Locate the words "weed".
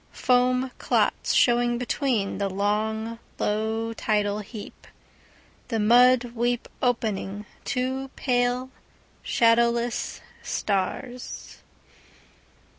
6.33-6.61